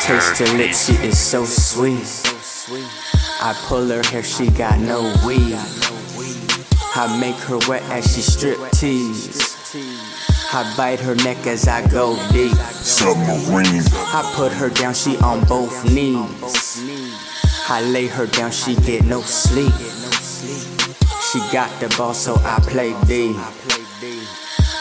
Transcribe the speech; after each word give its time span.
taste 0.00 0.38
her 0.38 0.56
lips, 0.56 0.86
she 0.86 0.94
is 1.06 1.18
so 1.18 1.44
sweet. 1.44 1.98
I 3.40 3.54
pull 3.66 3.88
her 3.88 4.02
hair, 4.08 4.22
she 4.22 4.50
got 4.50 4.78
no 4.78 5.02
weave. 5.26 5.58
I 6.96 7.18
make 7.20 7.36
her 7.48 7.58
wet 7.68 7.82
as 7.90 8.14
she 8.14 8.22
strip 8.22 8.58
tease. 8.72 9.54
I 10.52 10.74
bite 10.76 11.00
her 11.00 11.14
neck 11.16 11.46
as 11.46 11.66
I 11.66 11.86
go 11.88 12.16
deep. 12.32 12.56
Submarine. 12.56 13.82
I 14.12 14.32
put 14.36 14.52
her 14.52 14.70
down, 14.70 14.94
she 14.94 15.16
on 15.18 15.44
both 15.44 15.84
knees. 15.90 16.80
I 17.68 17.82
lay 17.82 18.06
her 18.06 18.26
down, 18.26 18.50
she 18.50 18.76
get 18.76 19.04
no 19.04 19.20
sleep. 19.20 19.72
She 21.32 21.40
got 21.52 21.68
the 21.80 21.94
ball, 21.98 22.14
so 22.14 22.36
I 22.36 22.60
play 22.60 22.94
D. 23.06 23.34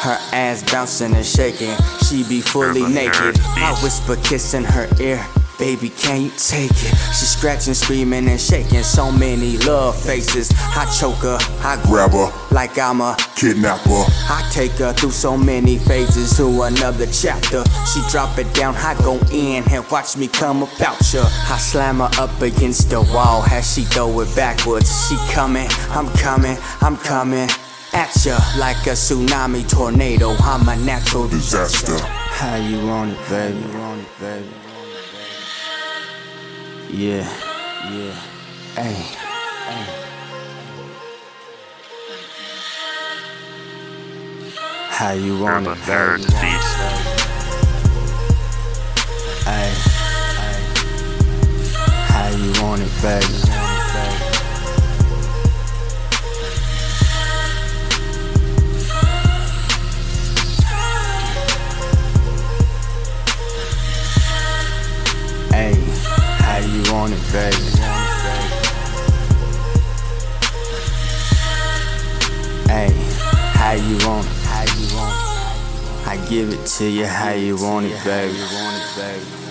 Her 0.04 0.20
ass 0.34 0.70
bouncing 0.70 1.16
and 1.16 1.26
shaking, 1.26 1.74
she 2.06 2.28
be 2.28 2.42
fully 2.42 2.86
naked. 2.86 3.40
I 3.56 3.80
whisper, 3.82 4.18
kiss 4.18 4.54
in 4.54 4.66
her 4.66 4.90
ear. 5.00 5.26
Baby, 5.58 5.92
can 5.92 6.24
you 6.24 6.32
take 6.32 6.72
it? 6.72 6.94
She 7.16 7.26
scratching, 7.26 7.74
screaming, 7.74 8.28
and 8.28 8.42
shaking. 8.42 8.84
So 8.84 9.10
many 9.10 9.58
love 9.60 9.98
faces. 9.98 10.52
I 10.76 10.92
choke 11.00 11.24
her, 11.24 11.38
I 11.62 11.82
Grab 11.84 12.12
her, 12.12 12.30
like 12.52 12.78
I'm 12.78 13.00
a 13.00 13.16
kidnapper. 13.38 14.04
I 14.28 14.46
take 14.52 14.74
her 14.74 14.92
through 14.92 15.12
so 15.12 15.38
many 15.38 15.78
phases 15.78 16.36
to 16.36 16.64
another 16.64 17.06
chapter. 17.06 17.64
She 17.86 18.02
drop 18.10 18.38
it 18.38 18.54
down, 18.54 18.76
I 18.76 18.96
go 18.96 19.18
in 19.32 19.64
and 19.72 19.90
watch 19.90 20.18
me 20.18 20.28
come 20.28 20.64
about 20.64 21.14
ya. 21.14 21.24
I 21.48 21.58
slam 21.60 22.00
her 22.00 22.10
up 22.20 22.42
against 22.42 22.90
the 22.90 23.00
wall 23.00 23.44
as 23.44 23.74
she 23.74 23.84
throw 23.84 24.20
it 24.20 24.36
backwards. 24.36 25.08
She 25.08 25.16
coming, 25.32 25.70
I'm 25.92 26.10
coming, 26.18 26.58
I'm 26.82 26.98
coming 26.98 27.48
at 27.94 28.14
ya 28.26 28.38
like 28.58 28.88
a 28.88 28.96
tsunami 28.96 29.68
tornado. 29.70 30.32
I'm 30.40 30.68
a 30.68 30.76
natural 30.86 31.28
Disaster. 31.28 31.98
How 32.02 32.56
you 32.56 32.86
want 32.88 33.12
it, 33.12 33.30
baby? 33.30 33.60
want 33.78 34.02
it, 34.02 34.20
baby? 34.20 34.50
Yeah, 36.90 37.28
yeah. 37.92 38.14
Hey, 38.76 38.94
hey. 39.68 40.00
How 44.90 45.12
you 45.12 45.36
You're 45.38 45.44
want 45.44 45.66
the 45.66 45.72
it, 45.72 45.78
third 45.80 46.22
baby? 46.22 46.32
beast. 46.42 46.78
Ay, 49.46 49.72
How 52.08 52.30
you 52.30 52.52
want 52.64 52.82
it, 52.82 52.92
baby? 53.02 54.23
Want 66.94 67.12
it, 67.12 67.18
baby? 67.32 67.56
Hey, 72.70 72.94
how 73.58 73.72
you 73.72 73.98
want 74.08 74.28
it? 74.28 74.34
How 74.46 74.64
you 74.78 74.96
want 74.96 75.16
it? 75.18 76.08
I 76.08 76.28
give 76.30 76.54
it 76.54 76.66
to 76.78 76.86
you 76.86 77.08
how 77.08 77.32
you 77.32 77.56
want 77.60 77.88
it, 77.88 78.04
baby. 78.04 78.38
Want 78.38 78.78
it, 78.78 78.96
baby. 78.96 79.44